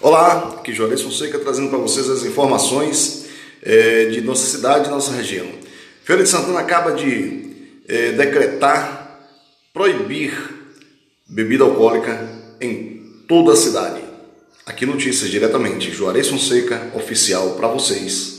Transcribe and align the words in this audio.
Olá, 0.00 0.54
aqui 0.60 0.70
é 0.70 0.74
Juarez 0.74 1.02
Fonseca 1.02 1.40
trazendo 1.40 1.70
para 1.70 1.78
vocês 1.78 2.08
as 2.08 2.22
informações 2.22 3.24
é, 3.60 4.04
de 4.06 4.20
nossa 4.20 4.46
cidade 4.46 4.86
e 4.86 4.90
nossa 4.90 5.10
região. 5.10 5.46
Feira 6.04 6.22
de 6.22 6.28
Santana 6.28 6.60
acaba 6.60 6.92
de 6.92 7.80
é, 7.88 8.12
decretar 8.12 9.26
proibir 9.74 10.32
bebida 11.26 11.64
alcoólica 11.64 12.28
em 12.60 13.24
toda 13.26 13.54
a 13.54 13.56
cidade. 13.56 14.00
Aqui 14.64 14.86
notícias 14.86 15.30
diretamente, 15.30 15.90
Juarez 15.90 16.28
Fonseca, 16.28 16.92
oficial 16.94 17.56
para 17.56 17.66
vocês. 17.66 18.37